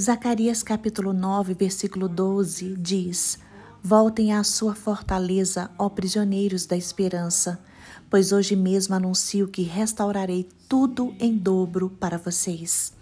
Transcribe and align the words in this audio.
Zacarias 0.00 0.62
capítulo 0.62 1.12
9, 1.12 1.52
versículo 1.52 2.08
12 2.08 2.74
diz: 2.78 3.38
Voltem 3.82 4.32
à 4.32 4.42
sua 4.42 4.74
fortaleza, 4.74 5.70
ó 5.78 5.90
prisioneiros 5.90 6.64
da 6.64 6.74
esperança, 6.74 7.60
pois 8.08 8.32
hoje 8.32 8.56
mesmo 8.56 8.94
anuncio 8.94 9.46
que 9.46 9.60
restaurarei 9.60 10.48
tudo 10.66 11.14
em 11.20 11.36
dobro 11.36 11.90
para 11.90 12.16
vocês. 12.16 12.94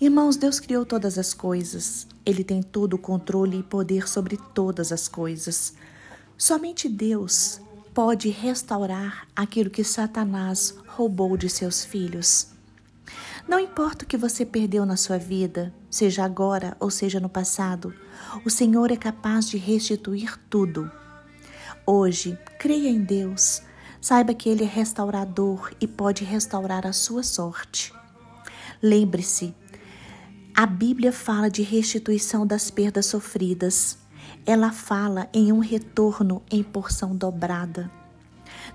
Irmãos, 0.00 0.38
Deus 0.38 0.58
criou 0.58 0.86
todas 0.86 1.18
as 1.18 1.34
coisas. 1.34 2.06
Ele 2.24 2.42
tem 2.42 2.62
todo 2.62 2.94
o 2.94 2.98
controle 2.98 3.58
e 3.58 3.62
poder 3.62 4.08
sobre 4.08 4.38
todas 4.54 4.90
as 4.90 5.08
coisas. 5.08 5.74
Somente 6.38 6.88
Deus 6.88 7.60
pode 7.92 8.30
restaurar 8.30 9.28
aquilo 9.36 9.68
que 9.68 9.84
Satanás 9.84 10.74
roubou 10.86 11.36
de 11.36 11.50
seus 11.50 11.84
filhos. 11.84 12.56
Não 13.48 13.58
importa 13.58 14.04
o 14.04 14.06
que 14.06 14.18
você 14.18 14.44
perdeu 14.44 14.84
na 14.84 14.94
sua 14.94 15.16
vida, 15.16 15.72
seja 15.90 16.22
agora 16.22 16.76
ou 16.78 16.90
seja 16.90 17.18
no 17.18 17.30
passado, 17.30 17.94
o 18.44 18.50
Senhor 18.50 18.92
é 18.92 18.96
capaz 18.96 19.48
de 19.48 19.56
restituir 19.56 20.38
tudo. 20.50 20.90
Hoje, 21.86 22.38
creia 22.58 22.90
em 22.90 23.02
Deus, 23.02 23.62
saiba 24.02 24.34
que 24.34 24.50
Ele 24.50 24.64
é 24.64 24.66
restaurador 24.66 25.72
e 25.80 25.86
pode 25.86 26.24
restaurar 26.24 26.86
a 26.86 26.92
sua 26.92 27.22
sorte. 27.22 27.90
Lembre-se, 28.82 29.54
a 30.54 30.66
Bíblia 30.66 31.10
fala 31.10 31.48
de 31.48 31.62
restituição 31.62 32.46
das 32.46 32.70
perdas 32.70 33.06
sofridas. 33.06 33.96
Ela 34.44 34.72
fala 34.72 35.26
em 35.32 35.52
um 35.52 35.60
retorno 35.60 36.42
em 36.50 36.62
porção 36.62 37.16
dobrada. 37.16 37.97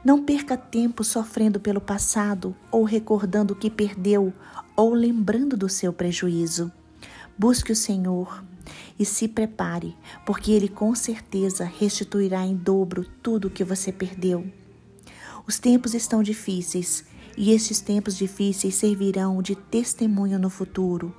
Não 0.04 0.22
perca 0.22 0.58
tempo 0.58 1.02
sofrendo 1.02 1.62
pelo 1.62 1.80
passado 1.80 2.54
ou 2.70 2.84
recordando 2.84 3.54
o 3.54 3.56
que 3.56 3.70
perdeu 3.70 4.34
ou 4.76 4.94
lembrando 4.94 5.56
do 5.56 5.70
seu 5.70 5.94
prejuízo. 5.94 6.70
Busque 7.38 7.72
o 7.72 7.76
Senhor 7.76 8.44
e 9.00 9.06
se 9.06 9.30
prepare, 9.30 9.96
porque 10.26 10.52
Ele 10.52 10.68
com 10.68 10.94
certeza 10.94 11.64
restituirá 11.64 12.46
em 12.46 12.54
dobro 12.54 13.06
tudo 13.22 13.48
o 13.48 13.50
que 13.50 13.64
você 13.64 13.94
perdeu. 13.94 14.46
Os 15.48 15.58
tempos 15.58 15.94
estão 15.94 16.22
difíceis 16.22 17.06
e 17.38 17.52
estes 17.52 17.80
tempos 17.80 18.18
difíceis 18.18 18.76
servirão 18.76 19.42
de 19.42 19.56
testemunho 19.56 20.38
no 20.38 20.50
futuro. 20.50 21.16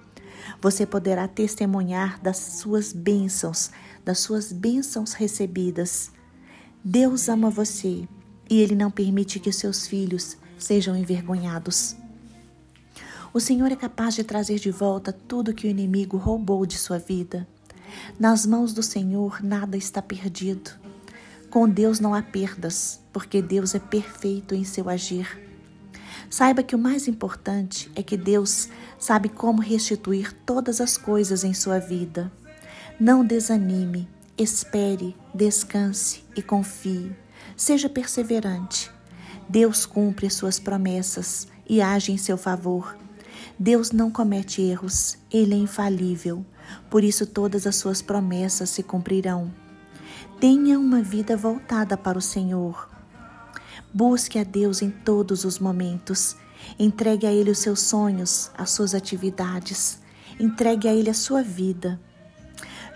Você 0.60 0.84
poderá 0.84 1.26
testemunhar 1.26 2.20
das 2.20 2.36
suas 2.36 2.92
bênçãos, 2.92 3.70
das 4.04 4.18
suas 4.18 4.52
bênçãos 4.52 5.14
recebidas. 5.14 6.12
Deus 6.84 7.30
ama 7.30 7.48
você 7.48 8.06
e 8.48 8.60
Ele 8.60 8.74
não 8.74 8.90
permite 8.90 9.38
que 9.40 9.52
seus 9.52 9.86
filhos 9.86 10.36
sejam 10.58 10.96
envergonhados. 10.96 11.96
O 13.32 13.40
Senhor 13.40 13.72
é 13.72 13.76
capaz 13.76 14.14
de 14.14 14.22
trazer 14.22 14.58
de 14.58 14.70
volta 14.70 15.12
tudo 15.12 15.52
que 15.52 15.66
o 15.66 15.70
inimigo 15.70 16.16
roubou 16.16 16.64
de 16.64 16.78
sua 16.78 16.98
vida. 16.98 17.46
Nas 18.18 18.46
mãos 18.46 18.72
do 18.72 18.82
Senhor 18.82 19.42
nada 19.42 19.76
está 19.76 20.00
perdido. 20.00 20.70
Com 21.50 21.68
Deus 21.68 22.00
não 22.00 22.14
há 22.14 22.22
perdas, 22.22 23.00
porque 23.12 23.42
Deus 23.42 23.74
é 23.74 23.78
perfeito 23.78 24.54
em 24.54 24.64
seu 24.64 24.88
agir. 24.88 25.40
Saiba 26.30 26.62
que 26.62 26.74
o 26.74 26.78
mais 26.78 27.06
importante 27.06 27.90
é 27.94 28.02
que 28.02 28.16
Deus 28.16 28.68
sabe 28.98 29.28
como 29.28 29.60
restituir 29.60 30.32
todas 30.44 30.80
as 30.80 30.96
coisas 30.96 31.44
em 31.44 31.54
sua 31.54 31.78
vida. 31.78 32.32
Não 32.98 33.24
desanime, 33.24 34.08
espere, 34.38 35.16
descanse 35.34 36.24
e 36.36 36.42
confie. 36.42 37.23
Seja 37.56 37.88
perseverante. 37.88 38.90
Deus 39.48 39.86
cumpre 39.86 40.30
suas 40.30 40.58
promessas 40.58 41.46
e 41.68 41.80
age 41.80 42.12
em 42.12 42.16
seu 42.16 42.36
favor. 42.36 42.96
Deus 43.58 43.92
não 43.92 44.10
comete 44.10 44.62
erros, 44.62 45.16
ele 45.30 45.54
é 45.54 45.58
infalível, 45.58 46.44
por 46.90 47.04
isso 47.04 47.26
todas 47.26 47.66
as 47.66 47.76
suas 47.76 48.02
promessas 48.02 48.70
se 48.70 48.82
cumprirão. 48.82 49.52
Tenha 50.40 50.78
uma 50.78 51.02
vida 51.02 51.36
voltada 51.36 51.96
para 51.96 52.18
o 52.18 52.22
Senhor. 52.22 52.88
Busque 53.92 54.38
a 54.38 54.44
Deus 54.44 54.82
em 54.82 54.90
todos 54.90 55.44
os 55.44 55.58
momentos. 55.58 56.36
Entregue 56.78 57.26
a 57.26 57.32
Ele 57.32 57.50
os 57.50 57.58
seus 57.58 57.80
sonhos, 57.80 58.50
as 58.56 58.70
suas 58.70 58.94
atividades. 58.94 59.98
Entregue 60.38 60.88
a 60.88 60.94
Ele 60.94 61.10
a 61.10 61.14
sua 61.14 61.42
vida. 61.42 62.00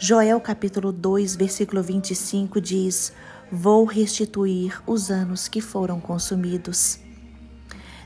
Joel 0.00 0.41
capítulo 0.41 0.92
2, 0.92 1.34
versículo 1.34 1.82
25 1.82 2.60
diz: 2.60 3.12
Vou 3.50 3.84
restituir 3.84 4.81
os 4.86 5.10
anos 5.10 5.48
que 5.48 5.60
foram 5.60 5.98
consumidos. 5.98 7.00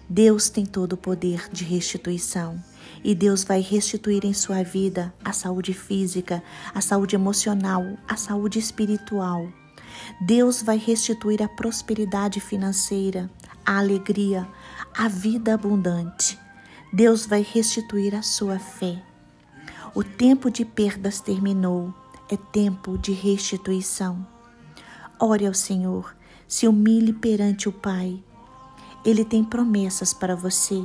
Deus 0.08 0.48
tem 0.48 0.64
todo 0.64 0.94
o 0.94 0.96
poder 0.96 1.50
de 1.52 1.64
restituição 1.64 2.58
e 3.04 3.14
Deus 3.14 3.44
vai 3.44 3.60
restituir 3.60 4.24
em 4.24 4.32
sua 4.32 4.62
vida 4.62 5.12
a 5.22 5.34
saúde 5.34 5.74
física, 5.74 6.42
a 6.74 6.80
saúde 6.80 7.14
emocional, 7.14 7.84
a 8.08 8.16
saúde 8.16 8.58
espiritual. 8.58 9.46
Deus 10.26 10.62
vai 10.62 10.78
restituir 10.78 11.42
a 11.42 11.48
prosperidade 11.48 12.40
financeira, 12.40 13.30
a 13.66 13.76
alegria, 13.76 14.48
a 14.96 15.08
vida 15.08 15.52
abundante. 15.52 16.38
Deus 16.90 17.26
vai 17.26 17.42
restituir 17.42 18.14
a 18.14 18.22
sua 18.22 18.58
fé. 18.58 19.11
O 19.94 20.02
tempo 20.02 20.50
de 20.50 20.64
perdas 20.64 21.20
terminou, 21.20 21.92
é 22.30 22.36
tempo 22.36 22.96
de 22.96 23.12
restituição. 23.12 24.26
Ore 25.20 25.46
ao 25.46 25.54
Senhor, 25.54 26.16
se 26.48 26.66
humilhe 26.66 27.12
perante 27.12 27.68
o 27.68 27.72
Pai 27.72 28.22
ele 29.04 29.24
tem 29.24 29.42
promessas 29.42 30.12
para 30.12 30.36
você. 30.36 30.84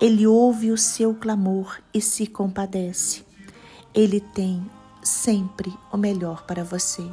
Ele 0.00 0.26
ouve 0.26 0.70
o 0.70 0.76
seu 0.76 1.14
clamor 1.14 1.78
e 1.92 2.00
se 2.02 2.26
compadece. 2.26 3.24
Ele 3.94 4.20
tem 4.20 4.64
sempre 5.02 5.72
o 5.90 5.96
melhor 5.96 6.44
para 6.44 6.62
você. 6.62 7.08